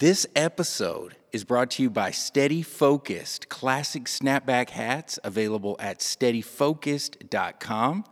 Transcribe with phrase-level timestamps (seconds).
[0.00, 8.04] This episode is brought to you by Steady Focused classic snapback hats available at steadyfocused.com.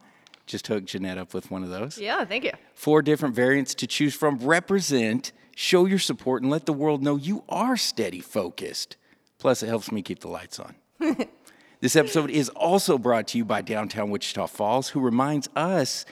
[0.45, 1.97] Just hooked Jeanette up with one of those.
[1.97, 2.53] Yeah, thank you.
[2.75, 4.37] Four different variants to choose from.
[4.37, 8.99] Represent, show your support, and let the world know you are steady focused.
[9.39, 10.75] Plus, it helps me keep the lights on.
[11.81, 16.05] this episode is also brought to you by Downtown Wichita Falls, who reminds us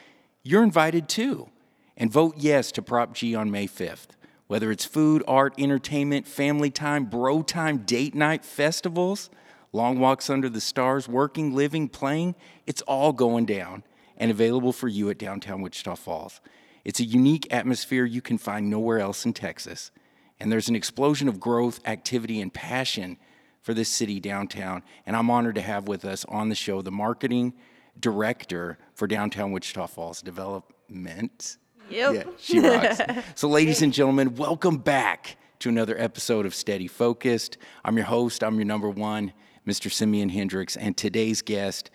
[0.43, 1.51] you're invited too.
[1.99, 4.16] And vote yes to Prop G on May 5th.
[4.47, 9.29] Whether it's food, art, entertainment, family time, bro time, date night, festivals,
[9.73, 12.35] long walks under the stars, working, living, playing,
[12.67, 13.83] it's all going down
[14.17, 16.41] and available for you at downtown Wichita Falls.
[16.85, 19.91] It's a unique atmosphere you can find nowhere else in Texas.
[20.39, 23.19] And there's an explosion of growth, activity, and passion
[23.61, 24.83] for this city downtown.
[25.05, 27.55] And I'm honored to have with us on the show the marketing
[27.99, 31.57] director for Downtown Wichita Falls Development.
[31.91, 32.15] Yep.
[32.15, 33.01] Yeah, she rocks.
[33.35, 37.59] so, ladies and gentlemen, welcome back to another episode of Steady Focused.
[37.85, 39.33] I'm your host, I'm your number one,
[39.67, 39.91] Mr.
[39.91, 41.91] Simeon Hendricks, and today's guest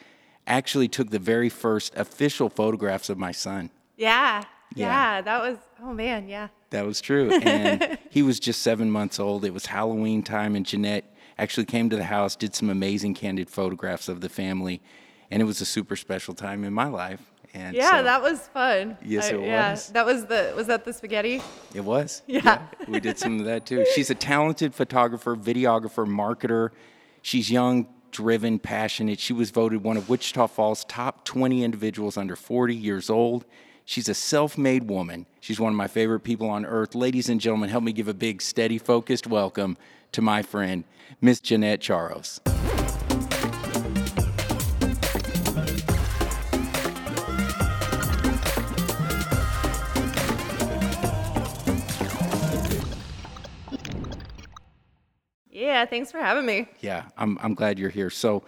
[0.47, 3.69] actually took the very first official photographs of my son.
[3.97, 4.43] Yeah,
[4.75, 4.87] Yeah.
[4.87, 5.21] yeah.
[5.21, 5.57] That was.
[5.83, 6.27] Oh man.
[6.27, 6.47] Yeah.
[6.69, 7.31] That was true.
[7.31, 9.43] And he was just seven months old.
[9.45, 13.49] It was Halloween time, and Jeanette actually came to the house, did some amazing candid
[13.49, 14.81] photographs of the family,
[15.29, 17.30] and it was a super special time in my life.
[17.53, 18.97] And Yeah, so that was fun.
[19.03, 19.87] Yes, I- it yeah, was.
[19.89, 20.53] That was the.
[20.55, 21.41] Was that the spaghetti?
[21.73, 22.21] It was.
[22.27, 22.61] Yeah.
[22.87, 23.85] We did some of that too.
[23.93, 26.69] She's a talented photographer, videographer, marketer.
[27.21, 29.19] She's young, driven, passionate.
[29.19, 33.45] She was voted one of Wichita Falls' top 20 individuals under 40 years old.
[33.85, 35.25] She's a self made woman.
[35.41, 36.95] She's one of my favorite people on earth.
[36.95, 39.75] Ladies and gentlemen, help me give a big, steady, focused welcome
[40.13, 40.83] to my friend,
[41.19, 42.39] Miss Jeanette Charos.
[55.71, 55.85] Yeah.
[55.85, 56.67] Thanks for having me.
[56.81, 58.09] Yeah, I'm, I'm glad you're here.
[58.09, 58.43] So,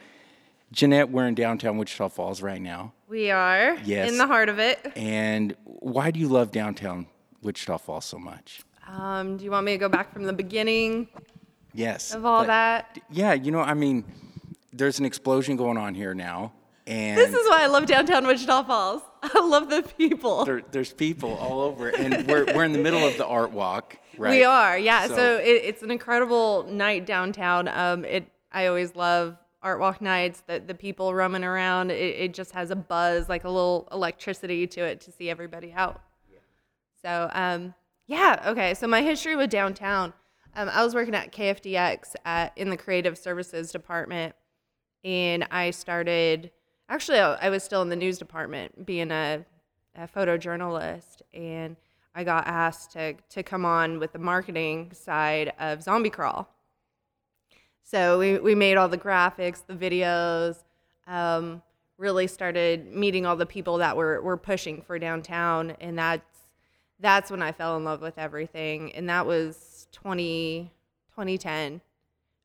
[0.73, 2.91] Jeanette, we're in downtown Wichita Falls right now.
[3.07, 4.11] We are Yes.
[4.11, 4.91] in the heart of it.
[4.97, 7.07] And why do you love downtown
[7.41, 8.61] Wichita Falls so much?
[8.88, 11.07] Um, do you want me to go back from the beginning
[11.73, 12.13] Yes.
[12.13, 13.00] of all but- that?
[13.09, 14.03] Yeah, you know, I mean,
[14.73, 16.51] there's an explosion going on here now,
[16.85, 19.01] and This is why I love downtown Wichita Falls.
[19.23, 20.44] I love the people.
[20.44, 23.97] there, there's people all over, and we're, we're in the middle of the art walk,
[24.18, 24.31] right?
[24.31, 25.07] We are, yeah.
[25.07, 27.68] So, So- it, it's an incredible night downtown.
[27.68, 30.44] Um, it I always love art walk nights.
[30.46, 31.91] The the people roaming around.
[31.91, 35.73] It, it just has a buzz, like a little electricity to it to see everybody
[35.73, 36.02] out.
[37.02, 37.73] So um,
[38.07, 38.73] yeah, okay.
[38.73, 40.13] So my history with downtown.
[40.56, 44.35] Um, I was working at KFDX at, in the creative services department,
[45.03, 46.52] and I started.
[46.90, 49.46] Actually, I I was still in the news department, being a,
[49.96, 51.75] a photojournalist, and
[52.16, 56.47] I got asked to to come on with the marketing side of Zombie Crawl.
[57.84, 60.63] So we, we made all the graphics, the videos,
[61.06, 61.62] um,
[61.97, 65.72] really started meeting all the people that were, were pushing for downtown.
[65.79, 66.25] And that's,
[67.00, 68.94] that's when I fell in love with everything.
[68.94, 70.72] And that was 20,
[71.12, 71.81] 2010.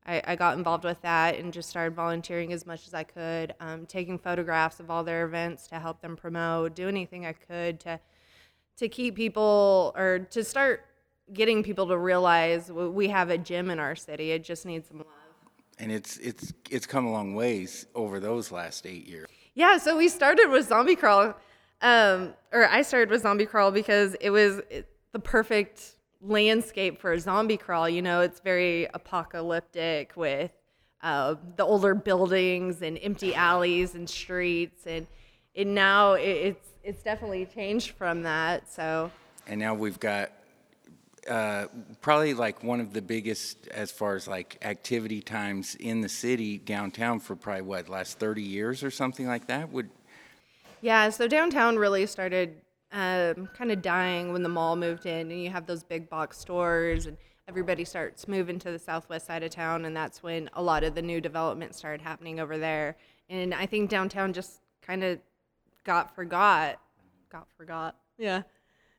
[0.05, 3.55] I, I got involved with that and just started volunteering as much as I could,
[3.59, 7.79] um, taking photographs of all their events to help them promote, do anything I could
[7.81, 7.99] to,
[8.79, 10.85] to keep people or to start
[11.33, 14.31] getting people to realize we have a gym in our city.
[14.31, 15.07] It just needs some love.
[15.77, 19.27] And it's it's it's come a long ways over those last eight years.
[19.53, 21.35] Yeah, so we started with Zombie Crawl,
[21.81, 24.61] um, or I started with Zombie Crawl because it was
[25.11, 27.89] the perfect landscape for a zombie crawl.
[27.89, 30.51] You know, it's very apocalyptic with
[31.01, 35.07] uh, the older buildings and empty alleys and streets, and
[35.55, 38.69] and now it's it's definitely changed from that.
[38.69, 39.11] So
[39.47, 40.31] And now we've got
[41.29, 41.67] uh,
[42.01, 46.57] probably like one of the biggest as far as like activity times in the city
[46.57, 49.89] downtown for probably what last 30 years or something like that would
[50.81, 52.55] Yeah, so downtown really started
[52.91, 56.39] um, kind of dying when the mall moved in, and you have those big box
[56.39, 57.17] stores, and
[57.47, 60.95] everybody starts moving to the southwest side of town, and that's when a lot of
[60.95, 62.95] the new development started happening over there.
[63.29, 65.19] And I think downtown just kind of
[65.83, 66.79] got forgot,
[67.31, 67.95] got forgot.
[68.17, 68.43] Yeah.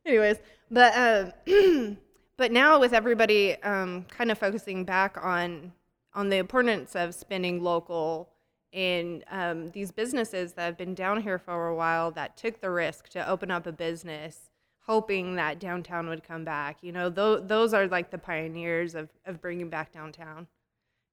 [0.07, 0.39] Anyways,
[0.71, 1.99] but um,
[2.37, 5.73] but now with everybody um, kind of focusing back on
[6.15, 8.31] on the importance of spending local
[8.73, 12.71] and um, these businesses that have been down here for a while that took the
[12.71, 14.51] risk to open up a business
[14.87, 19.09] hoping that downtown would come back you know th- those are like the pioneers of,
[19.27, 20.47] of bringing back downtown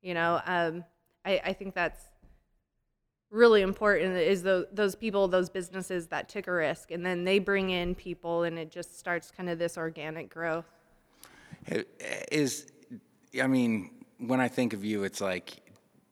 [0.02, 0.84] you know um,
[1.25, 2.06] I, I think that's
[3.30, 7.40] really important is those, those people those businesses that took a risk and then they
[7.40, 10.66] bring in people and it just starts kind of this organic growth
[12.32, 12.68] Is,
[13.42, 15.62] I mean, when I think of you, it's like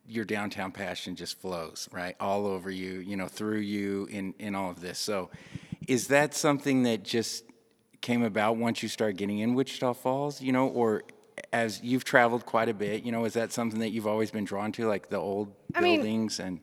[0.08, 4.56] your downtown passion just flows right all over you, you know, through you in in
[4.56, 5.00] all of this.
[5.00, 5.30] So,
[5.88, 7.46] is that something that just
[8.02, 11.04] came about once you started getting in Wichita Falls, you know, or
[11.52, 14.46] as you've traveled quite a bit, you know, is that something that you've always been
[14.46, 16.60] drawn to, like the old I mean- buildings and?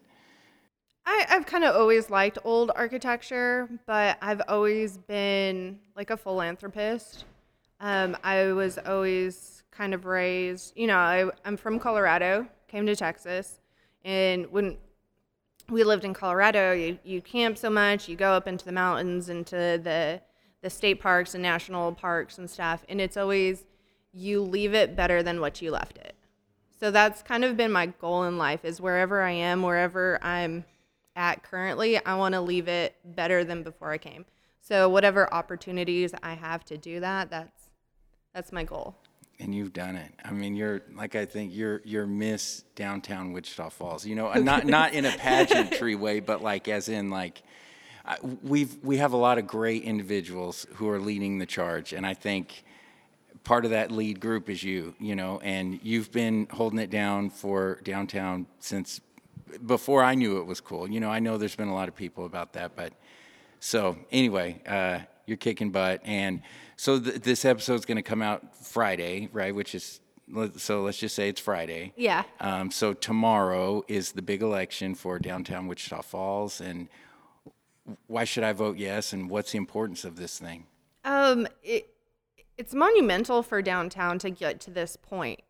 [1.04, 7.24] I, I've kind of always liked old architecture, but I've always been like a philanthropist.
[7.80, 12.94] Um, I was always kind of raised, you know, I, I'm from Colorado, came to
[12.94, 13.60] Texas,
[14.04, 14.76] and when
[15.68, 19.28] we lived in Colorado, you, you camp so much, you go up into the mountains,
[19.28, 20.20] into the,
[20.60, 23.64] the state parks and national parks and stuff, and it's always
[24.12, 26.14] you leave it better than what you left it.
[26.78, 30.64] So that's kind of been my goal in life is wherever I am, wherever I'm
[31.16, 34.24] at currently, I want to leave it better than before I came.
[34.60, 37.70] So whatever opportunities I have to do that, that's
[38.34, 38.96] that's my goal.
[39.40, 40.12] And you've done it.
[40.24, 44.06] I mean, you're like I think you're you're Miss Downtown Wichita Falls.
[44.06, 47.42] You know, not not in a pageantry way, but like as in like
[48.42, 52.14] we've we have a lot of great individuals who are leading the charge, and I
[52.14, 52.64] think
[53.44, 54.94] part of that lead group is you.
[55.00, 59.00] You know, and you've been holding it down for downtown since
[59.66, 60.88] before I knew it was cool.
[60.90, 62.92] You know, I know there's been a lot of people about that, but
[63.60, 66.42] so anyway, uh, you're kicking butt, and
[66.76, 69.54] so th- this episode's going to come out Friday, right?
[69.54, 70.00] Which is
[70.56, 71.92] so let's just say it's Friday.
[71.96, 72.22] Yeah.
[72.40, 76.88] Um, so tomorrow is the big election for downtown Wichita Falls, and
[78.06, 79.12] why should I vote yes?
[79.12, 80.66] And what's the importance of this thing?
[81.04, 81.88] Um, it
[82.56, 85.40] it's monumental for downtown to get to this point.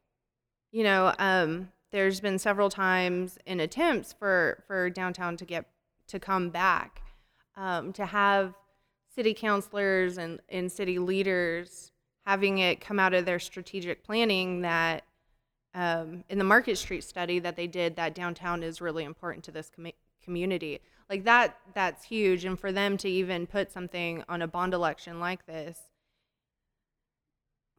[0.70, 5.66] You know, um, there's been several times in attempts for for downtown to get
[6.08, 7.02] to come back,
[7.56, 8.54] um, to have
[9.14, 11.92] city councilors and and city leaders
[12.26, 15.04] having it come out of their strategic planning that
[15.74, 19.50] um, in the Market Street study that they did that downtown is really important to
[19.50, 20.80] this commu- community.
[21.08, 22.44] Like that, that's huge.
[22.44, 25.78] And for them to even put something on a bond election like this,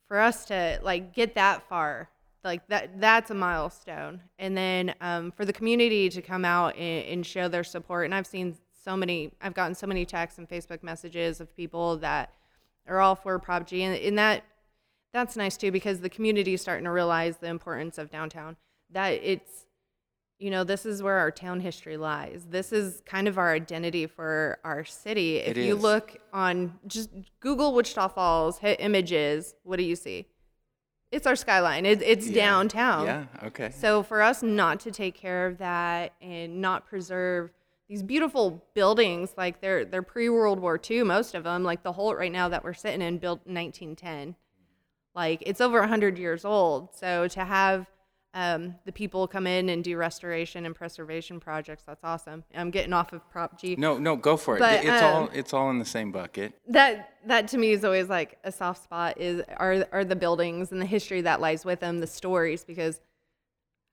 [0.07, 2.09] for us to like get that far,
[2.43, 4.21] like that, that's a milestone.
[4.39, 8.05] And then um, for the community to come out and, and show their support.
[8.05, 11.97] And I've seen so many, I've gotten so many texts and Facebook messages of people
[11.97, 12.33] that
[12.87, 14.43] are all for Prop G, and, and that
[15.13, 18.57] that's nice too because the community is starting to realize the importance of downtown.
[18.89, 19.67] That it's,
[20.39, 22.47] you know, this is where our town history lies.
[22.49, 25.37] This is kind of our identity for our city.
[25.37, 30.25] If you look on, just Google Wichita Falls, hit images, what do you see?
[31.13, 31.85] It's our skyline.
[31.85, 32.33] It, it's Yeah.
[32.45, 33.05] downtown.
[33.05, 33.25] Yeah.
[33.43, 33.69] Okay.
[33.71, 37.51] So for us not to take care of that and not preserve
[37.87, 41.91] these beautiful buildings, like they're they're pre World War II, most of them, like the
[41.91, 44.35] Holt right now that we're sitting in, built in 1910.
[45.13, 46.95] Like it's over 100 years old.
[46.95, 47.85] So to have
[48.35, 52.43] um, the people come in and do restoration and preservation projects, that's awesome.
[52.55, 53.75] I'm getting off of Prop G.
[53.75, 54.59] No, no, go for it.
[54.59, 56.53] But, it's all um, it's all in the same bucket.
[56.67, 60.71] that that to me is always like a soft spot is are are the buildings
[60.71, 62.99] and the history that lies with them the stories because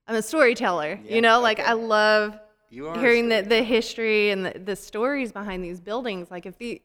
[0.07, 2.37] i'm a storyteller Yeah, you know like i love
[2.69, 6.57] You are hearing the, the history and the, the stories behind these buildings like if
[6.57, 6.81] the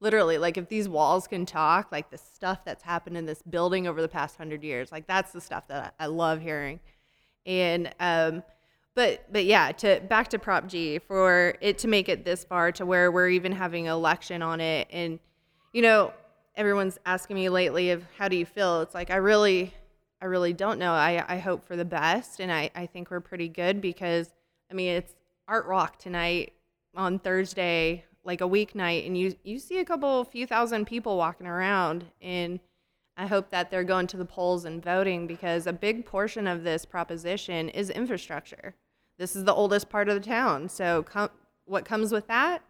[0.00, 3.88] literally like if these walls can talk like the stuff that's happened in this building
[3.88, 6.78] over the past hundred years like that's the stuff that i, I love hearing
[7.48, 8.42] and um
[8.94, 12.70] but but yeah to back to prop g for it to make it this far
[12.70, 14.86] to where we're even having an election on it.
[14.92, 15.18] And
[15.72, 16.12] you know
[16.54, 18.82] everyone's asking me lately of how do you feel?
[18.82, 19.74] It's like i really
[20.20, 20.92] i really don't know.
[20.92, 24.32] I, I hope for the best and I, I think we're pretty good because
[24.70, 25.14] i mean it's
[25.48, 26.52] art rock tonight
[26.94, 31.46] on thursday like a weeknight and you you see a couple few thousand people walking
[31.46, 32.60] around and
[33.18, 36.62] I hope that they're going to the polls and voting because a big portion of
[36.62, 38.76] this proposition is infrastructure.
[39.18, 40.68] This is the oldest part of the town.
[40.68, 41.30] So, com-
[41.64, 42.62] what comes with that?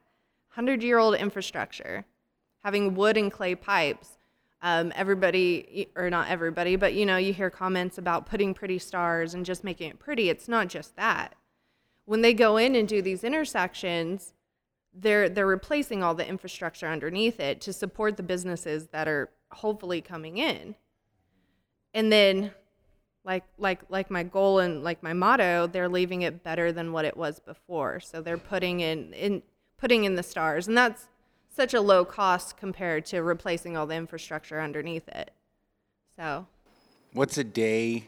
[0.54, 2.06] 100 year old infrastructure,
[2.64, 4.12] having wood and clay pipes.
[4.60, 9.32] Um, everybody, or not everybody, but you know, you hear comments about putting pretty stars
[9.32, 10.30] and just making it pretty.
[10.30, 11.36] It's not just that.
[12.06, 14.32] When they go in and do these intersections,
[14.92, 20.00] they're they're replacing all the infrastructure underneath it to support the businesses that are hopefully
[20.00, 20.74] coming in.
[21.94, 22.52] And then
[23.24, 27.04] like like like my goal and like my motto, they're leaving it better than what
[27.04, 28.00] it was before.
[28.00, 29.42] So they're putting in in
[29.78, 31.08] putting in the stars and that's
[31.48, 35.30] such a low cost compared to replacing all the infrastructure underneath it.
[36.16, 36.46] So
[37.12, 38.06] What's a day?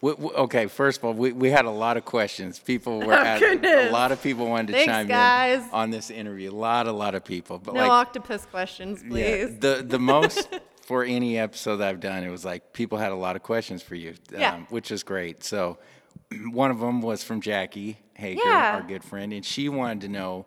[0.00, 2.58] W- w- Okay, first of all, we, we had a lot of questions.
[2.58, 5.62] People were at, a Oh, lot of people wanted to Thanks, chime guys.
[5.64, 6.50] in on this interview.
[6.50, 7.58] A lot, a lot of people.
[7.58, 9.50] But no like, octopus questions, please.
[9.50, 10.48] yeah, the the most
[10.86, 13.82] for any episode that I've done, it was like people had a lot of questions
[13.82, 14.60] for you, um, Yeah.
[14.68, 15.42] which is great.
[15.42, 15.78] So
[16.50, 18.76] one of them was from Jackie Hager, Yeah.
[18.76, 20.46] our good friend, and she wanted to know,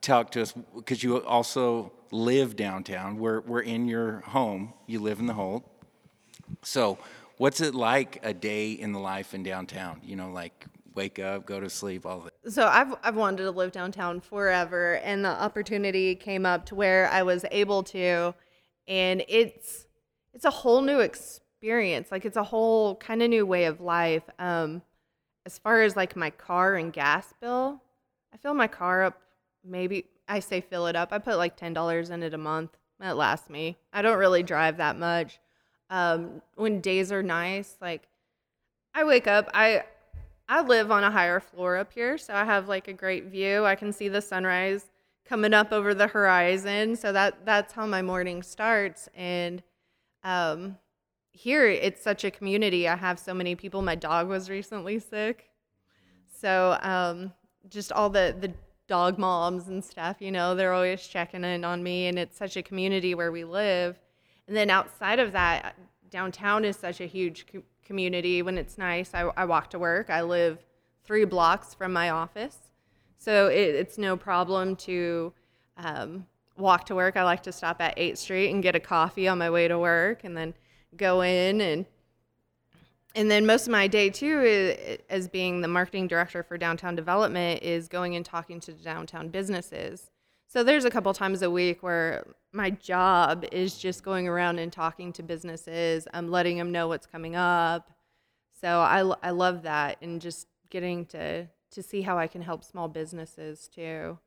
[0.00, 3.18] talk to us because you also live downtown.
[3.18, 4.72] We're we're in your home.
[4.86, 5.64] You live in the Holt.
[6.62, 6.98] So,
[7.42, 10.00] what's it like a day in the life in downtown?
[10.04, 12.52] You know, like wake up, go to sleep, all it.
[12.52, 17.08] So I've I've wanted to live downtown forever, and the opportunity came up to where
[17.08, 18.32] I was able to,
[18.86, 19.86] and it's
[20.32, 22.12] it's a whole new experience.
[22.12, 24.22] Like it's a whole kind of new way of life.
[24.38, 24.82] Um,
[25.44, 27.82] as far as like my car and gas bill,
[28.32, 29.20] I fill my car up.
[29.64, 31.08] Maybe I say fill it up.
[31.10, 32.70] I put like ten dollars in it a month.
[33.00, 33.78] That lasts me.
[33.92, 35.40] I don't really drive that much.
[35.92, 38.08] Um, when days are nice, like
[38.94, 39.84] I wake up, I
[40.48, 43.66] I live on a higher floor up here, so I have like a great view.
[43.66, 44.86] I can see the sunrise
[45.26, 49.10] coming up over the horizon, so that that's how my morning starts.
[49.14, 49.62] And
[50.24, 50.78] um,
[51.32, 52.88] here, it's such a community.
[52.88, 53.82] I have so many people.
[53.82, 55.50] My dog was recently sick,
[56.34, 57.34] so um,
[57.68, 58.54] just all the the
[58.88, 60.16] dog moms and stuff.
[60.20, 63.44] You know, they're always checking in on me, and it's such a community where we
[63.44, 63.98] live.
[64.46, 65.76] And then outside of that,
[66.10, 68.42] downtown is such a huge co- community.
[68.42, 70.10] When it's nice, I, I walk to work.
[70.10, 70.64] I live
[71.04, 72.56] three blocks from my office,
[73.18, 75.32] so it, it's no problem to
[75.76, 77.16] um, walk to work.
[77.16, 79.78] I like to stop at 8th Street and get a coffee on my way to
[79.78, 80.54] work, and then
[80.96, 81.86] go in and
[83.14, 86.96] and then most of my day too is, as being the marketing director for downtown
[86.96, 90.11] development is going and talking to downtown businesses
[90.52, 94.70] so there's a couple times a week where my job is just going around and
[94.70, 96.06] talking to businesses.
[96.12, 97.90] I'm letting them know what's coming up.
[98.60, 102.64] So I, I love that and just getting to to see how i can help
[102.64, 104.18] small businesses too.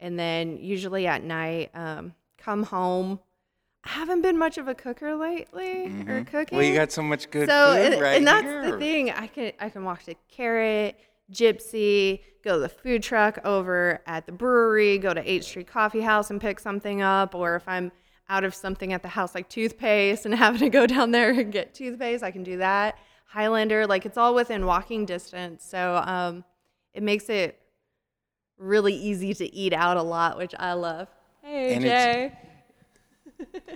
[0.00, 3.20] And then usually at night um, come home.
[3.84, 7.30] I haven't been much of a cooker lately or cooking Well, you got so much
[7.30, 8.70] good so food and, right and that's here.
[8.70, 9.10] the thing.
[9.10, 10.98] I can i can walk to carrot
[11.32, 16.00] gypsy go to the food truck over at the brewery go to 8th street coffee
[16.00, 17.92] house and pick something up or if i'm
[18.30, 21.52] out of something at the house like toothpaste and having to go down there and
[21.52, 26.44] get toothpaste i can do that highlander like it's all within walking distance so um,
[26.94, 27.58] it makes it
[28.56, 31.08] really easy to eat out a lot which i love
[31.42, 32.32] hey And it's-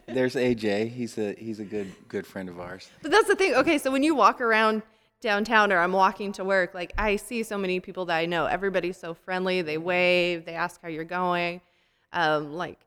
[0.08, 0.90] There's AJ.
[0.90, 2.90] He's a he's a good good friend of ours.
[3.00, 3.54] But that's the thing.
[3.54, 4.82] Okay, so when you walk around
[5.22, 8.44] downtown or I'm walking to work, like I see so many people that I know.
[8.44, 9.62] Everybody's so friendly.
[9.62, 10.44] They wave.
[10.44, 11.62] They ask how you're going.
[12.12, 12.78] Um, like,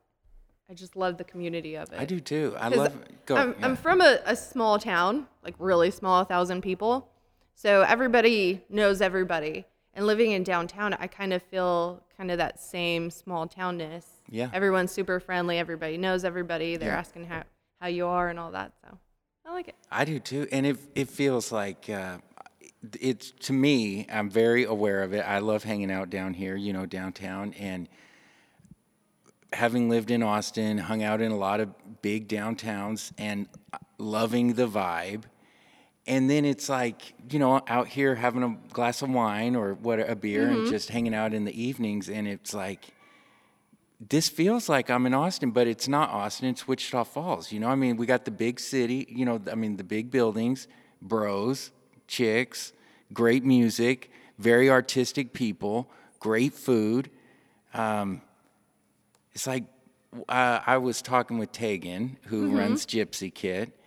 [0.70, 2.00] I just love the community of it.
[2.00, 2.56] I do too.
[2.60, 2.96] I love.
[3.26, 3.36] Go.
[3.36, 3.66] I'm, yeah.
[3.66, 7.08] I'm from a, a small town, like really small, a thousand people.
[7.56, 9.66] So everybody knows everybody.
[9.94, 14.04] And living in downtown, I kind of feel kind of that same small townness.
[14.30, 14.50] Yeah.
[14.54, 15.58] Everyone's super friendly.
[15.58, 16.76] Everybody knows everybody.
[16.76, 17.00] They're Yeah.
[17.00, 17.44] asking how,
[17.80, 18.74] how you are and all that.
[18.84, 18.98] So
[19.46, 19.76] I like it.
[19.92, 22.18] I do too, and it it feels like uh,
[23.00, 24.08] it's to me.
[24.12, 25.22] I'm very aware of it.
[25.22, 27.88] I love hanging out down here, you know, downtown, and
[29.54, 31.70] having lived in Austin, hung out in a lot of
[32.02, 33.48] big downtowns, and
[34.00, 35.24] loving the vibe.
[36.08, 40.00] And then it's like you know, out here having a glass of wine or what
[40.00, 42.88] a beer, and just hanging out in the evenings, and it's like
[44.00, 46.50] this feels like I'm in Austin, but it's not Austin.
[46.50, 47.52] It's Wichita Falls.
[47.52, 49.08] You know, I mean, we got the big city.
[49.10, 50.68] You know, I mean, the big buildings,
[51.02, 51.72] bros,
[52.08, 52.74] chicks,
[53.14, 57.10] great music, very artistic people, great food.
[57.74, 58.22] Um,
[59.34, 59.64] it's like
[60.30, 63.78] uh, I was talking with Tegan, who runs Gypsy Kit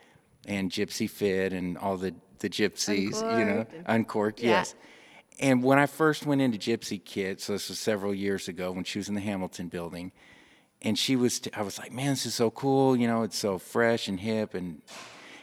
[0.47, 3.21] and Gypsy Fit and all the the gypsies.
[3.38, 4.41] You know, Uncorked uncorked.
[4.41, 4.50] Yeah.
[4.50, 4.75] Yes.
[5.40, 8.85] And when I first went into Gypsy Kit, so this was several years ago when
[8.85, 10.11] she was in the Hamilton building,
[10.83, 12.97] and she was, t- I was like, man, this is so cool.
[12.97, 14.83] You know, it's so fresh and hip, and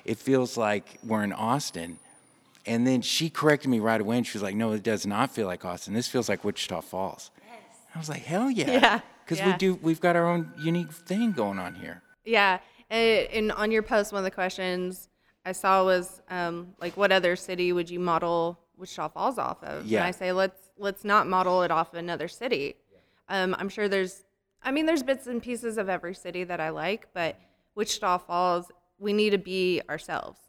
[0.04, 2.00] it feels like we're in Austin.
[2.66, 5.32] And then she corrected me right away, and she was like, no, it does not
[5.32, 5.94] feel like Austin.
[5.94, 7.32] This feels like Wichita Falls.
[7.94, 8.72] I was like, hell yeah.
[8.72, 12.02] Yeah, Because we do, we've got our own unique thing going on here.
[12.26, 12.60] Yeah,
[12.90, 15.08] and, and on your post, one of the questions
[15.46, 19.86] I saw was um, like, what other city would you model Wichita Falls off of?
[19.86, 20.00] Yeah.
[20.00, 22.76] And I say let's let's not model it off of another city.
[23.30, 24.24] Um, I'm sure there's,
[24.64, 27.40] I mean, there's bits and pieces of every city that I like, but
[27.76, 30.40] Wichita Falls, we need to be ourselves.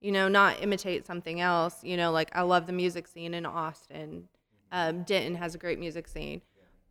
[0.00, 1.82] You know, not imitate something else.
[1.84, 4.28] You know, like I love the music scene in Austin.
[4.72, 6.40] Um, Denton has a great music scene,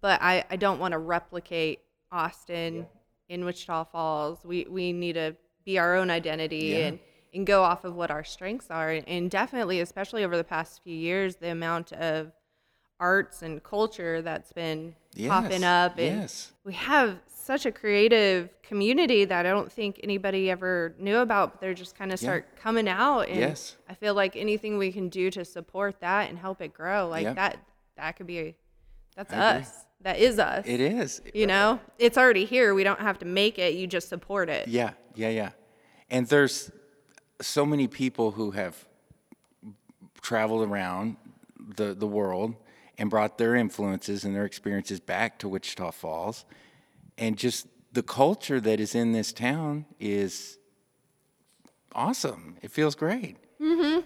[0.02, 1.80] but I, I don't want to replicate
[2.12, 2.86] Austin
[3.30, 4.40] in Wichita Falls.
[4.44, 6.78] We we need to be our own identity Yeah.
[6.88, 7.00] and
[7.34, 9.00] and go off of what our strengths are.
[9.08, 12.32] And definitely, especially over the past few years, the amount of
[13.00, 14.96] arts and culture that's been
[15.28, 15.98] popping up.
[15.98, 16.52] And yes.
[16.66, 21.54] we have such a creative community that I don't think anybody ever knew about.
[21.54, 23.78] But they're just kind of start coming out, and Yes.
[23.88, 27.24] I feel like anything we can do to support that and help it grow, like
[27.24, 27.34] Yeah.
[27.34, 27.58] that,
[27.96, 28.56] that could be,
[29.16, 29.62] that's I agree.
[29.62, 29.86] us.
[30.02, 30.66] That is us.
[30.68, 31.22] It is.
[31.34, 32.74] You know, it's already here.
[32.74, 33.74] We don't have to make it.
[33.74, 34.68] You just support it.
[34.68, 35.52] Yeah, yeah, yeah.
[36.10, 36.72] And there's
[37.42, 38.86] so many people who have
[40.22, 41.18] traveled around
[41.76, 42.56] the, the world
[42.98, 46.46] and brought their influences and their experiences back to Wichita Falls.
[47.18, 50.58] And just the culture that is in this town is
[51.94, 52.58] awesome.
[52.62, 53.38] It feels great.
[53.62, 54.02] Mm-hmm.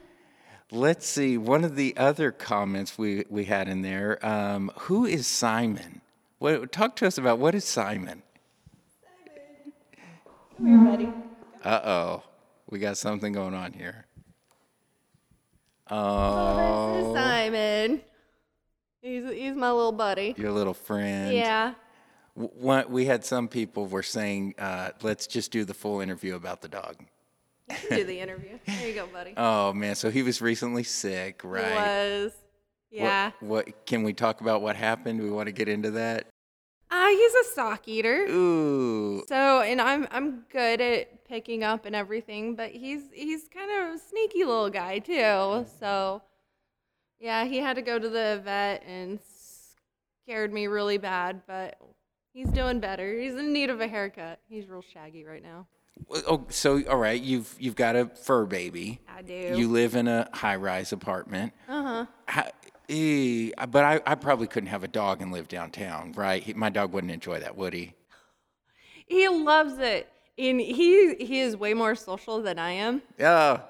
[0.72, 1.38] Let's see.
[1.38, 6.02] One of the other comments we, we had in there um, who is Simon?
[6.40, 8.24] What, talk to us about what is Simon?
[10.60, 11.10] We're ready.
[11.63, 12.24] Uh oh,
[12.74, 14.08] we got something going on here.
[15.92, 18.01] Oh, this is Simon.
[19.00, 20.34] He's he's my little buddy.
[20.38, 21.36] Your little friend.
[21.36, 21.75] Yeah.
[22.34, 26.62] What we had some people were saying, uh, let's just do the full interview about
[26.62, 26.96] the dog.
[27.70, 28.58] You can do the interview.
[28.65, 29.34] There you go, buddy.
[29.38, 31.65] Oh man, so he was recently sick, right?
[31.68, 32.32] He was.
[32.32, 32.39] What-
[32.89, 33.32] Yeah.
[33.39, 35.22] What, can we talk about what happened?
[35.22, 36.25] We want to get into that.
[36.95, 38.27] Ah, he's a sock eater.
[38.29, 43.71] Ooh, So, and I'm I'm good at picking up and everything, but he's he's kind
[43.71, 45.65] of a sneaky little guy too.
[45.79, 46.21] So,
[47.19, 49.19] yeah, he had to go to the vet and
[50.23, 51.77] scared me really bad, but
[52.31, 53.19] he's doing better.
[53.19, 54.39] He's in need of a haircut.
[54.47, 55.65] He's real shaggy right now.
[56.27, 59.00] oh, so all right, you've you've got a fur baby.
[59.09, 59.33] I do.
[59.55, 61.53] You live in a high-rise apartment.
[61.67, 62.43] uh huh.
[62.90, 66.42] Eh, but I, I probably couldn't have a dog and live downtown, right?
[66.42, 67.94] He, my dog wouldn't enjoy that, would he?
[69.06, 73.02] He loves it, and he he is way more social than I am.
[73.18, 73.62] Yeah.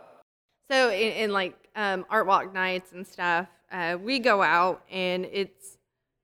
[0.70, 5.26] So in, in like um, art walk nights and stuff, uh, we go out and
[5.32, 5.78] it's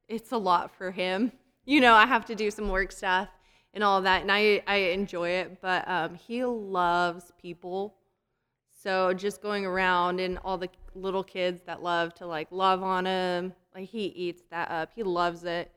[0.07, 1.31] it's a lot for him.
[1.65, 3.29] You know, I have to do some work stuff
[3.73, 5.61] and all that, and I I enjoy it.
[5.61, 7.95] But um, he loves people.
[8.81, 13.05] So just going around and all the little kids that love to like love on
[13.05, 14.91] him, like he eats that up.
[14.95, 15.71] He loves it.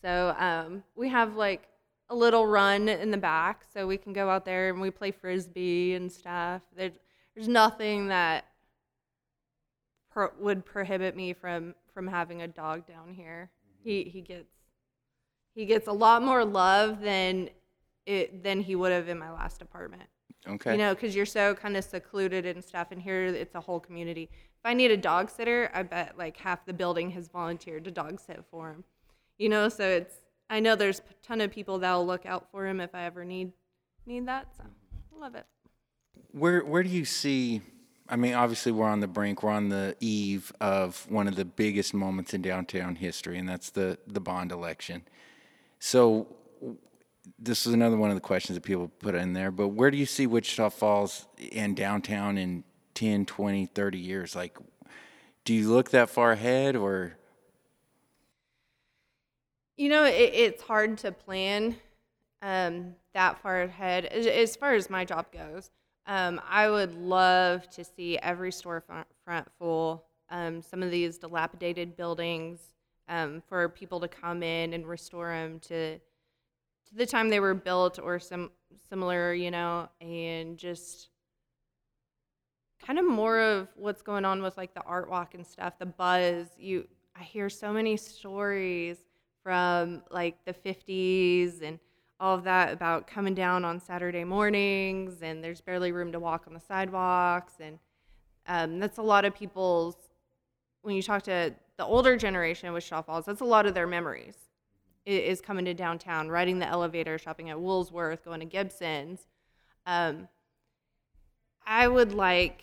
[0.00, 1.68] So um, we have like
[2.10, 5.10] a little run in the back, so we can go out there and we play
[5.10, 6.62] frisbee and stuff.
[6.76, 6.98] There's
[7.34, 8.44] there's nothing that
[10.10, 13.50] pro- would prohibit me from from having a dog down here.
[13.82, 14.52] He he gets
[15.54, 17.50] he gets a lot more love than
[18.06, 20.08] it than he would have in my last apartment.
[20.46, 20.72] Okay.
[20.72, 23.80] You know, because you're so kind of secluded and stuff, and here it's a whole
[23.80, 24.28] community.
[24.62, 27.90] If I need a dog sitter, I bet like half the building has volunteered to
[27.90, 28.84] dog sit for him.
[29.36, 30.14] You know, so it's
[30.48, 33.24] I know there's a ton of people that'll look out for him if I ever
[33.24, 33.50] need
[34.06, 34.46] need that.
[34.56, 35.46] So I love it.
[36.30, 37.60] Where where do you see?
[38.08, 39.42] I mean, obviously, we're on the brink.
[39.42, 43.70] We're on the eve of one of the biggest moments in downtown history, and that's
[43.70, 45.02] the the bond election.
[45.80, 46.28] So,
[47.36, 49.50] this is another one of the questions that people put in there.
[49.50, 52.62] But where do you see Wichita Falls and downtown in
[53.02, 54.36] 10, 20, 30 years?
[54.36, 54.56] Like,
[55.44, 57.16] do you look that far ahead, or
[59.76, 61.74] You know, it, it's hard to plan
[62.42, 64.04] um, that far ahead.
[64.04, 65.72] As, as far as my job goes,
[66.06, 70.04] um, I would love to see every storefront front full.
[70.30, 72.60] Um, some of these dilapidated buildings
[73.08, 77.54] um, for people to come in and restore them to to the time they were
[77.54, 78.52] built or some
[78.88, 81.08] similar, you know, and just
[82.84, 85.86] kind of more of what's going on with like the art walk and stuff, the
[85.86, 86.48] buzz.
[86.58, 88.98] You, I hear so many stories
[89.42, 91.78] from like the 50s and
[92.20, 96.44] all of that about coming down on Saturday mornings and there's barely room to walk
[96.46, 97.54] on the sidewalks.
[97.60, 97.78] And
[98.46, 99.96] um, that's a lot of people's,
[100.82, 104.36] when you talk to the older generation Wichita Falls, that's a lot of their memories
[105.04, 109.26] is coming to downtown, riding the elevator, shopping at Woolsworth, going to Gibson's.
[109.86, 110.28] Um,
[111.66, 112.62] I would like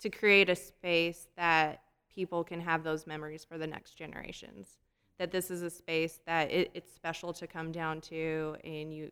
[0.00, 1.82] to create a space that
[2.14, 4.78] people can have those memories for the next generations.
[5.18, 9.10] That this is a space that it, it's special to come down to, and you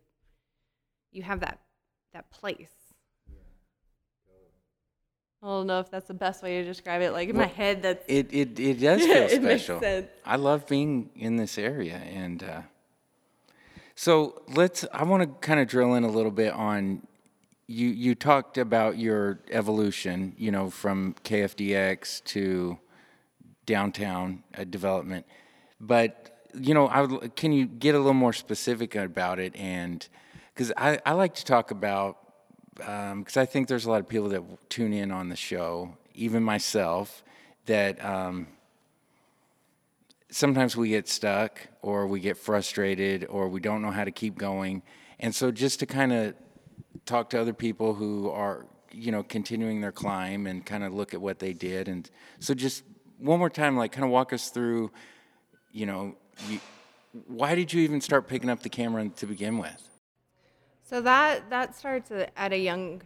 [1.11, 1.59] you have that
[2.13, 2.69] that place.
[5.43, 7.11] I don't know if that's the best way to describe it.
[7.11, 9.79] Like in my head, that's it it, it does feel It makes special.
[9.79, 10.07] sense.
[10.25, 12.61] I love being in this area, and uh,
[13.95, 14.85] so let's.
[14.91, 17.07] I want to kind of drill in a little bit on
[17.71, 17.89] you.
[17.89, 22.77] You talked about your evolution, you know, from KFDX to
[23.65, 25.25] downtown uh, development,
[25.79, 29.55] but you know, I would, can you get a little more specific about it?
[29.55, 30.05] And
[30.53, 32.17] because I, I like to talk about
[32.75, 36.43] because I think there's a lot of people that tune in on the show, even
[36.43, 37.23] myself,
[37.65, 38.47] that um,
[40.29, 44.37] sometimes we get stuck or we get frustrated or we don't know how to keep
[44.37, 44.81] going.
[45.19, 46.33] And so just to kind of
[47.05, 51.13] talk to other people who are, you know, continuing their climb and kind of look
[51.13, 51.87] at what they did.
[51.87, 52.09] And
[52.39, 52.83] so just
[53.17, 54.91] one more time, like kind of walk us through,
[55.71, 56.15] you know,
[56.49, 56.59] you,
[57.27, 59.89] why did you even start picking up the camera to begin with?
[60.83, 63.01] So that that starts at a young,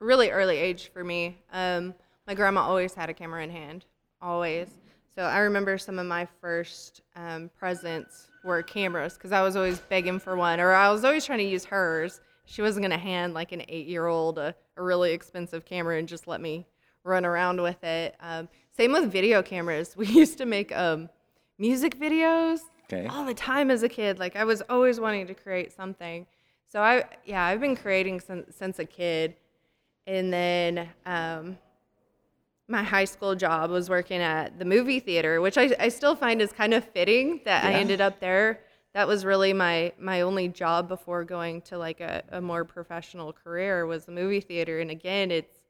[0.00, 1.38] really early age for me.
[1.52, 1.94] Um,
[2.26, 3.84] my grandma always had a camera in hand,
[4.20, 4.68] always.
[5.14, 9.78] So I remember some of my first um, presents were cameras because I was always
[9.78, 12.20] begging for one, or I was always trying to use hers.
[12.50, 15.98] She wasn't going to hand like an eight year old a, a, really expensive camera
[15.98, 16.66] and just let me
[17.04, 18.16] run around with it.
[18.18, 19.94] Um, same with video cameras.
[19.96, 21.08] We used to make um,
[21.58, 22.58] music videos
[22.92, 23.06] okay.
[23.06, 24.18] all the time as a kid.
[24.18, 26.26] Like I was always wanting to create something.
[26.66, 29.36] So I, yeah, I've been creating since, since a kid.
[30.08, 31.56] And then um,
[32.66, 36.42] my high school job was working at the movie theater, which I, I still find
[36.42, 37.70] is kind of fitting that yeah.
[37.70, 38.58] I ended up there.
[38.92, 43.32] That was really my my only job before going to like a, a more professional
[43.32, 44.80] career was the movie theater.
[44.80, 45.60] And again, it's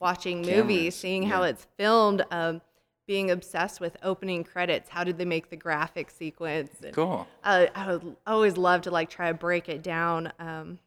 [0.00, 1.28] watching movies, seeing yeah.
[1.30, 2.62] how it's filmed, um,
[3.06, 4.88] being obsessed with opening credits.
[4.88, 6.70] How did they make the graphic sequence?
[6.82, 7.26] And, cool.
[7.42, 10.32] Uh, I would always love to like try to break it down.
[10.38, 10.78] Um,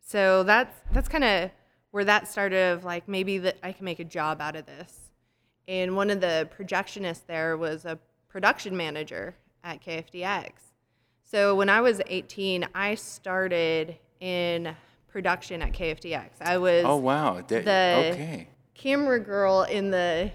[0.00, 1.50] so that's that's kind of
[1.92, 5.10] where that started of like maybe that I can make a job out of this.
[5.68, 7.98] And one of the projectionists there was a
[8.28, 10.50] production manager at KFDX.
[11.30, 14.74] So when I was 18, I started in
[15.08, 16.30] production at KFDX.
[16.40, 18.48] I was oh wow the okay.
[18.74, 20.30] camera girl in the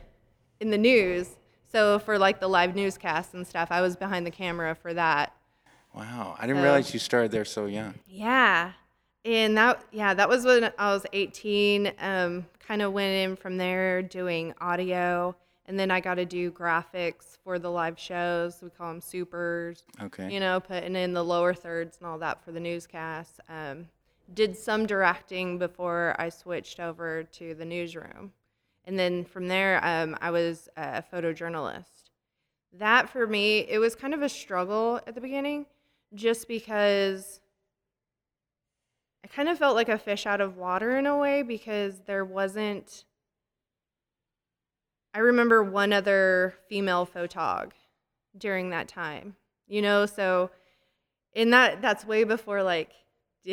[0.59, 1.35] in the news.
[1.71, 5.33] So for like the live newscasts and stuff, I was behind the camera for that.
[5.93, 7.95] Wow, I didn't so, realize you started there so young.
[8.07, 8.73] Yeah,
[9.25, 13.57] and that yeah that was when i was 18 um, kind of went in from
[13.57, 15.35] there doing audio
[15.69, 18.57] and then i got to do graphics for the live shows.
[18.61, 20.33] We call them supers okay.
[20.33, 23.39] you know putting in the lower thirds and all that for the newscasts.
[23.47, 23.87] Um,
[24.33, 28.33] did some directing before i switched over to the newsroom.
[28.85, 32.09] And then from there um, i was a photojournalist.
[32.73, 35.67] That for me it was kind of a struggle at the beginning
[36.15, 37.39] just because
[39.23, 42.25] I kind of felt like a fish out of water in a way because there
[42.25, 43.05] wasn't.
[45.19, 47.71] I remember one other female photog
[48.37, 49.35] during that time,
[49.67, 50.49] you know, so
[51.33, 52.91] in that that's way before like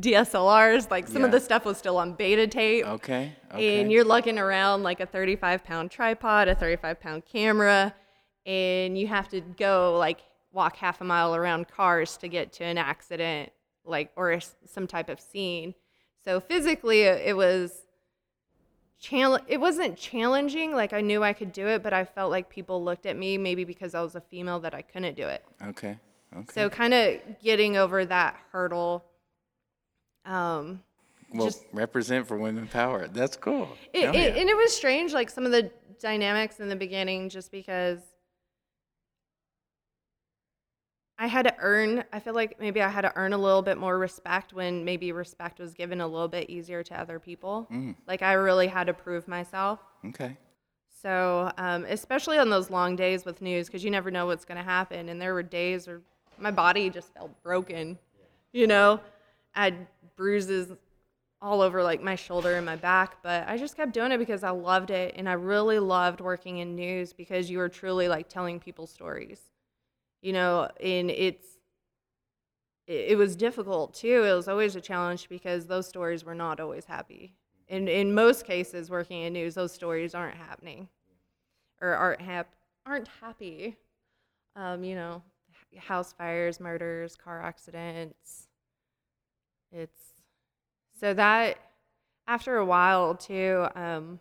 [0.00, 1.26] DSLRs, like some yeah.
[1.26, 2.84] of the stuff was still on beta tape.
[2.86, 3.80] Okay, okay.
[3.80, 7.94] And you're lugging around like a 35 pound tripod, a 35 pound camera,
[8.44, 12.64] and you have to go like walk half a mile around cars to get to
[12.64, 13.52] an accident
[13.84, 15.72] like or some type of scene.
[16.24, 17.85] So physically, it was
[19.00, 20.74] chal- it wasn't challenging.
[20.74, 23.38] Like I knew I could do it, but I felt like people looked at me
[23.38, 25.44] maybe because I was a female that I couldn't do it.
[25.62, 25.98] Okay.
[26.34, 26.52] Okay.
[26.52, 29.04] So kind of getting over that hurdle.
[30.24, 30.82] Um,
[31.32, 33.08] well, just, represent for women power.
[33.08, 33.68] That's cool.
[33.92, 34.40] It, it, yeah.
[34.40, 38.00] And it was strange, like some of the dynamics in the beginning, just because
[41.18, 43.78] I had to earn, I feel like maybe I had to earn a little bit
[43.78, 47.66] more respect when maybe respect was given a little bit easier to other people.
[47.72, 47.94] Mm.
[48.06, 49.80] Like I really had to prove myself.
[50.06, 50.36] Okay.
[51.02, 54.58] So, um, especially on those long days with news, because you never know what's going
[54.58, 55.08] to happen.
[55.08, 56.00] And there were days where
[56.38, 57.98] my body just felt broken.
[58.52, 59.00] You know,
[59.54, 60.72] I had bruises
[61.40, 64.42] all over like my shoulder and my back, but I just kept doing it because
[64.42, 65.14] I loved it.
[65.16, 69.40] And I really loved working in news because you were truly like telling people stories
[70.26, 71.46] you know, and it's
[72.88, 74.24] it, was difficult too.
[74.24, 77.36] It was always a challenge because those stories were not always happy.
[77.68, 80.88] And in most cases, working in news, those stories aren't happening,
[81.80, 83.76] or aren't hap- aren't happy.
[84.56, 85.22] Um, you know,
[85.78, 88.48] house fires, murders, car accidents.
[89.70, 90.00] It's
[90.98, 91.56] so that
[92.26, 93.68] after a while too.
[93.76, 94.18] Um,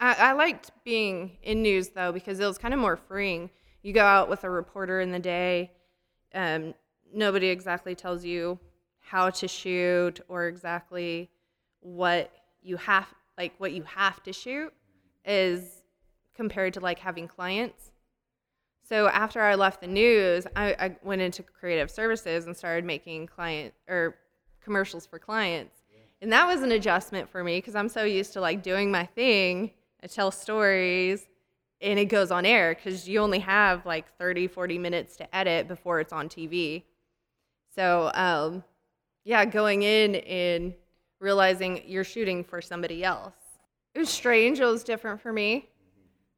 [0.00, 3.50] I, I liked being in news though because it was kind of more freeing
[3.82, 5.70] you go out with a reporter in the day
[6.34, 6.74] um,
[7.12, 8.58] nobody exactly tells you
[9.00, 11.30] how to shoot or exactly
[11.80, 12.30] what
[12.62, 14.72] you have like what you have to shoot
[15.24, 15.82] is
[16.34, 17.90] compared to like having clients.
[18.88, 23.26] So after i left the news I, I went into creative services and started making
[23.26, 24.16] client or
[24.62, 25.76] commercials for clients.
[26.22, 29.06] And that was an adjustment for me because i'm so used to like doing my
[29.06, 29.70] thing
[30.02, 31.26] i tell stories
[31.80, 35.68] and it goes on air because you only have like 30 40 minutes to edit
[35.68, 36.82] before it's on tv
[37.74, 38.62] so um,
[39.24, 40.74] yeah going in and
[41.20, 43.34] realizing you're shooting for somebody else.
[43.94, 44.58] It was strange.
[44.58, 45.68] It was different for me.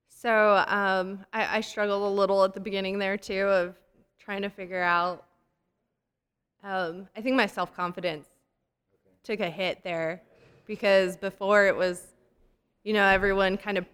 [0.08, 3.76] So um, I, I struggled a little at the beginning there too of
[4.18, 5.24] trying to figure out.
[6.64, 8.28] Um, I think my self confidence
[9.24, 10.22] took a hit there
[10.66, 12.08] because before it was,
[12.84, 13.84] you know, everyone kind of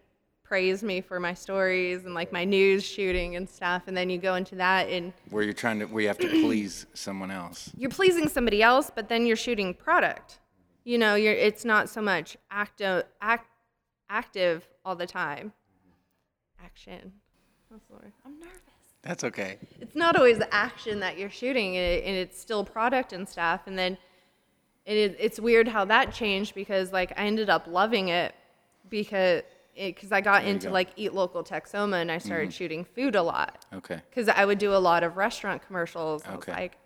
[0.48, 4.16] praised me for my stories and like my news shooting and stuff, and then you
[4.16, 7.70] go into that and Where you're trying to, where you have to please someone else.
[7.76, 10.38] you're pleasing somebody else, but then you're shooting product.
[10.84, 13.46] You know, you're it's not so much active act,
[14.08, 15.52] active all the time.
[16.64, 17.12] Action.
[17.72, 18.12] Oh, the word.
[18.24, 18.62] I'm nervous.
[19.02, 19.58] That's okay.
[19.80, 23.28] It's not always the action that you're shooting, and, it, and it's still product and
[23.28, 23.62] stuff.
[23.66, 23.98] And then
[24.87, 28.34] it it's weird how that changed because like I ended up loving it
[28.88, 29.42] because
[29.78, 30.72] because I got you into go.
[30.72, 34.00] like Eat Local Texoma and I started shooting food a lot Okay.
[34.10, 36.24] because I would do a lot of restaurant commercials.
[36.26, 36.52] I was Okay.
[36.52, 36.78] like,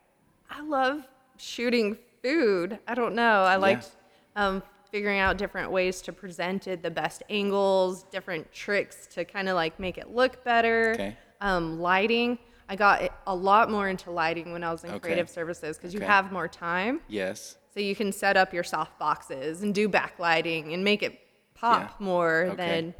[0.50, 1.02] I love
[1.38, 2.78] shooting food.
[2.86, 3.42] I don't know.
[3.44, 3.90] I liked
[4.36, 9.48] um, figuring out different ways to present it, the best angles, different tricks to kind
[9.48, 10.92] of like make it look better.
[10.94, 11.16] Okay.
[11.40, 12.38] Um, lighting.
[12.68, 15.00] I got a lot more into lighting when I was in Okay.
[15.00, 17.00] creative services because you have more time.
[17.08, 17.56] Yes.
[17.74, 21.18] So you can set up your soft boxes and do backlighting and make it
[21.62, 22.04] pop Yeah.
[22.04, 22.56] more Okay.
[22.56, 22.94] than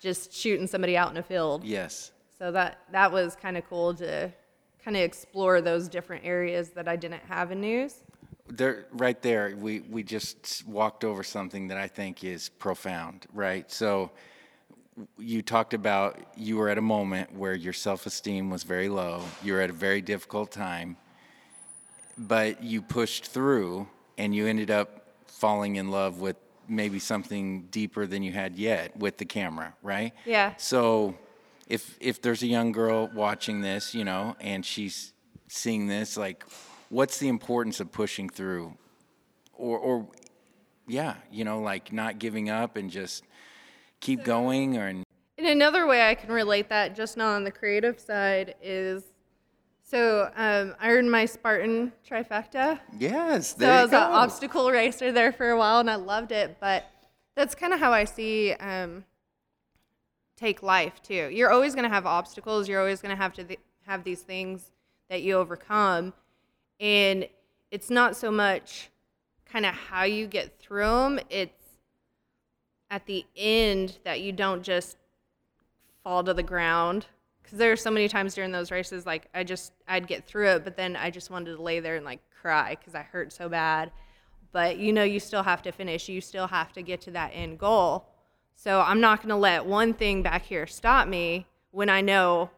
[0.00, 1.64] just shooting somebody out in a field.
[1.64, 2.12] Yes.
[2.38, 4.30] So that that was kind of cool to
[4.84, 7.94] kind of explore those different areas that I didn't have in news.
[8.50, 13.70] there right there we we just walked over something that i think is profound right
[13.70, 14.10] so
[15.18, 19.52] you talked about you were at a moment where your self-esteem was very low you
[19.52, 20.96] were at a very difficult time
[22.16, 24.88] but you pushed through and you ended up
[25.26, 26.36] falling in love with
[26.68, 30.54] maybe something deeper than you had yet with the camera right Yeah.
[30.56, 31.14] so
[31.68, 35.12] if if there's a young girl watching this, you know, and she's
[35.48, 36.44] seeing this, like,
[36.88, 38.74] what's the importance of pushing through,
[39.52, 40.08] or or
[40.86, 43.22] yeah, you know, like not giving up and just
[44.00, 45.04] keep going, or and
[45.36, 49.02] And another way I can relate that, just not on the creative side, is
[49.90, 52.78] so um, I earned my Spartan trifecta.
[52.98, 53.96] yes, there So I was go.
[53.96, 56.58] an obstacle racer there for a while, and I loved it.
[56.60, 56.84] But
[57.36, 59.04] that's kind of how I see um,
[60.36, 61.30] take life too.
[61.32, 62.68] You're always going to have obstacles.
[62.68, 64.70] You're always going to have to th- have these things
[65.08, 66.12] that you overcome,
[66.78, 67.26] and
[67.70, 68.90] it's not so much
[69.50, 71.20] kind of how you get through them.
[71.30, 71.52] It's
[72.90, 74.96] at the end that you don't just
[76.04, 77.06] fall to the ground
[77.48, 80.48] because there are so many times during those races like i just i'd get through
[80.48, 83.32] it but then i just wanted to lay there and like cry because i hurt
[83.32, 83.90] so bad.
[84.50, 86.08] But you know you still have to finish.
[86.08, 88.06] You still have to get to that end goal.
[88.54, 92.50] So i'm not going to let one thing back here stop me when i know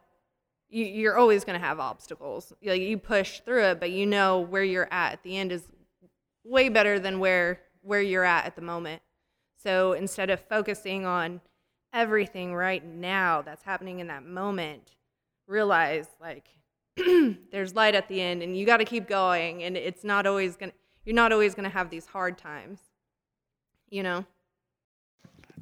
[0.69, 2.53] you, you're always going to have obstacles.
[2.61, 5.63] You, you push through it but you know where you're at at the end is
[6.43, 9.01] way better than where where you're at at the moment.
[9.57, 11.41] So instead of focusing on
[11.93, 14.95] everything right now that's happening in that moment,
[15.47, 16.49] realize like
[17.51, 20.55] there's light at the end and you got to keep going and it's not always
[20.55, 22.79] going to you're not always going to have these hard times.
[23.89, 24.25] You know?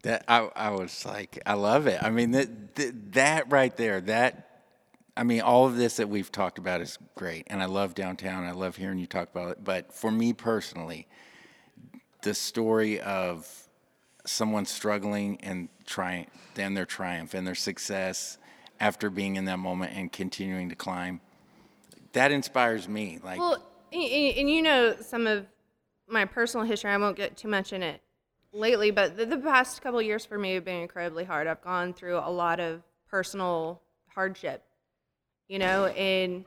[0.03, 2.01] That I, I was like, I love it.
[2.01, 4.49] I mean, that, that that right there, that
[5.17, 8.45] I mean, all of this that we've talked about is great, and I love downtown.
[8.45, 9.63] I love hearing you talk about it.
[9.63, 11.07] But for me personally,
[12.21, 13.68] the story of
[14.29, 18.37] someone struggling and trying, then their triumph and their success
[18.79, 21.19] after being in that moment and continuing to climb,
[22.13, 23.19] that inspires me.
[23.23, 25.47] Like, Well, and, you know some of
[26.07, 26.91] my personal history.
[26.91, 28.01] I won't get too much in it
[28.53, 31.47] lately, but the, the past couple years for me have been incredibly hard.
[31.47, 34.63] I've gone through a lot of personal hardship,
[35.47, 36.45] you know, and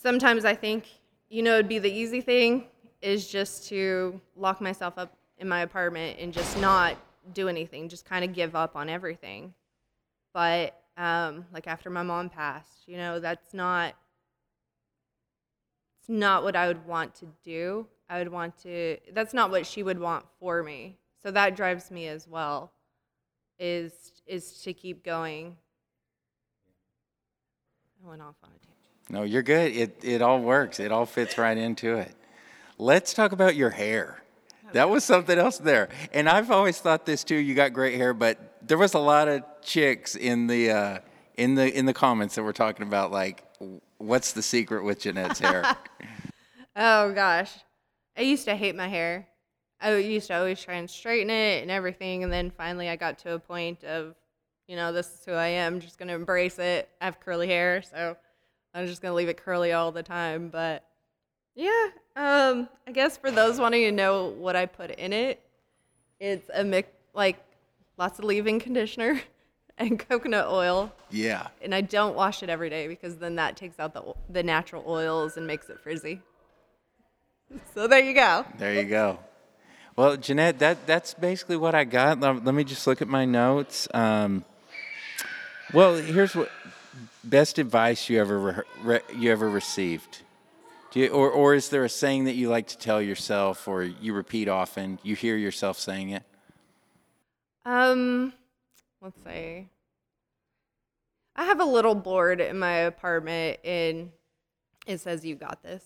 [0.00, 0.86] sometimes I think,
[1.28, 2.66] you know, it'd be the easy thing
[3.02, 6.96] is just to lock myself up in my apartment and just not
[7.32, 9.54] do anything, just kind of give up on everything.
[10.32, 13.94] But um, like after my mom passed, you know, that's not
[16.00, 17.86] it's not what I would want to do.
[18.08, 20.98] I would want to that's not what she would want for me.
[21.22, 22.72] So that drives me as well
[23.58, 23.92] is
[24.26, 25.56] is to keep going.
[28.04, 29.10] I went off on a tangent.
[29.10, 29.72] no, you're good.
[29.74, 30.80] It it all works.
[30.80, 32.14] It all fits right into it.
[32.76, 34.23] Let's talk about your hair.
[34.72, 35.88] That was something else there.
[36.12, 37.36] And I've always thought this too.
[37.36, 40.98] You got great hair, but there was a lot of chicks in the uh,
[41.36, 43.44] in the in the comments that were talking about like,
[43.98, 45.76] what's the secret with Jeanette's hair?
[46.76, 47.52] Oh gosh.
[48.16, 49.28] I used to hate my hair.
[49.80, 53.18] I used to always try and straighten it and everything and then finally I got
[53.20, 54.16] to a point of,
[54.66, 56.88] you know, this is who I am, just gonna embrace it.
[57.00, 58.16] I have curly hair, so
[58.74, 60.48] I'm just gonna leave it curly all the time.
[60.48, 60.84] But
[61.54, 65.40] yeah, um, I guess for those wanting to know what I put in it,
[66.20, 67.42] it's a mix like
[67.96, 69.20] lots of leave-in conditioner
[69.78, 70.92] and coconut oil.
[71.10, 71.48] Yeah.
[71.62, 74.84] And I don't wash it every day because then that takes out the the natural
[74.86, 76.20] oils and makes it frizzy.
[77.74, 78.44] So there you go.
[78.58, 79.18] There you go.
[79.96, 82.18] Well, Jeanette, that that's basically what I got.
[82.18, 83.86] Let, let me just look at my notes.
[83.94, 84.44] Um,
[85.72, 86.50] well, here's what
[87.22, 90.22] best advice you ever re, re, you ever received.
[90.94, 93.82] Do you, or or is there a saying that you like to tell yourself, or
[93.82, 95.00] you repeat often?
[95.02, 96.22] You hear yourself saying it.
[97.64, 98.32] Um,
[99.02, 99.70] let's see.
[101.34, 104.12] I have a little board in my apartment, and
[104.86, 105.82] it says "You got this."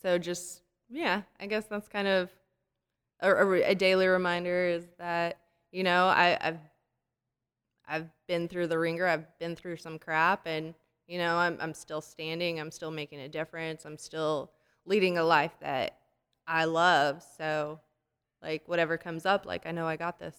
[0.00, 2.30] So just yeah, I guess that's kind of
[3.20, 5.40] a, a, a daily reminder is that
[5.72, 6.58] you know I, I've
[7.86, 10.72] I've been through the ringer, I've been through some crap, and
[11.06, 14.52] you know I'm I'm still standing, I'm still making a difference, I'm still
[14.86, 15.98] leading a life that
[16.46, 17.24] I love.
[17.38, 17.80] So
[18.42, 20.36] like whatever comes up, like I know I got this.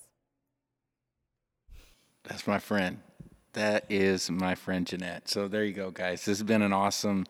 [2.23, 2.99] That's my friend.
[3.53, 5.29] That is my friend Jeanette.
[5.29, 6.25] So there you go, guys.
[6.25, 7.25] This has been an awesome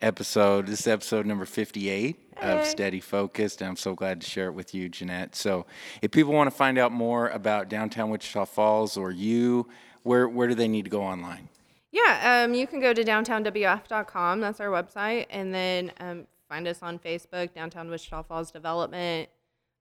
[0.00, 0.66] episode.
[0.66, 4.52] This is episode number 58 of Steady Focused, and I'm so glad to share it
[4.52, 5.34] with you, Jeanette.
[5.34, 5.66] So
[6.02, 9.68] if people want to find out more about downtown Wichita Falls or you,
[10.02, 11.48] where, where do they need to go online?
[11.96, 14.40] Yeah, um, you can go to downtownwf.com.
[14.40, 19.30] That's our website, and then um, find us on Facebook, Downtown Wichita Falls Development.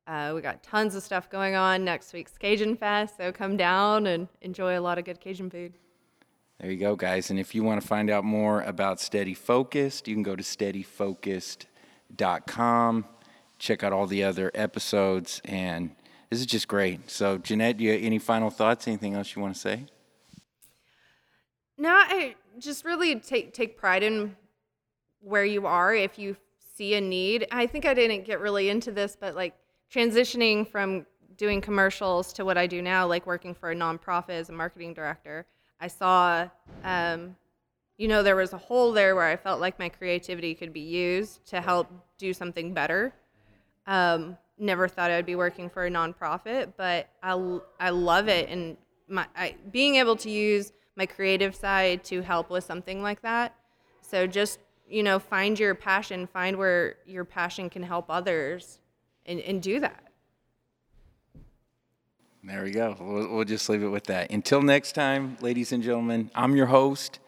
[0.08, 1.84] Uh, we got tons of stuff going on.
[1.84, 5.74] Next week's Cajun Fest, so come down and enjoy a lot of good Cajun food.
[6.62, 7.32] There you go, guys.
[7.32, 10.44] And if you want to find out more about Steady Focused, you can go to
[10.44, 13.06] steadyfocused.com.
[13.60, 15.94] Check out all the other episodes, and
[16.30, 17.10] this is just great.
[17.10, 18.88] So, Jeanette, do you have any final thoughts?
[18.88, 19.88] Anything else you want to say?
[21.78, 24.36] No, I just really take take pride in
[25.20, 25.94] where you are.
[25.94, 26.38] If you
[26.76, 29.56] see a need, I think I didn't get really into this, but like
[29.94, 31.06] transitioning from
[31.38, 34.94] doing commercials to what I do now, like working for a nonprofit as a marketing
[34.94, 35.46] director,
[35.80, 36.48] I saw,
[36.84, 37.36] um,
[37.98, 40.82] you know, there was a hole there where I felt like my creativity could be
[40.82, 43.14] used to help do something better.
[43.88, 48.50] Um, never thought I'd be working for a nonprofit, but I, I love it.
[48.50, 53.22] And my, I, being able to use my creative side to help with something like
[53.22, 53.56] that.
[54.02, 58.80] So just, you know, find your passion, find where your passion can help others
[59.26, 60.04] and, and do that.
[62.44, 62.96] There we go.
[63.00, 64.30] We'll, we'll just leave it with that.
[64.30, 67.20] Until next time, ladies and gentlemen, I'm your host.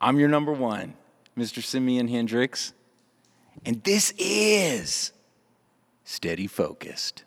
[0.00, 0.94] I'm your number one,
[1.36, 1.62] Mr.
[1.62, 2.74] Simeon Hendricks.
[3.64, 5.12] And this is
[6.04, 7.24] Steady Focused.